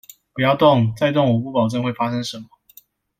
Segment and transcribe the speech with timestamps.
[0.33, 2.45] 不要動，再動我不保證會發生什麼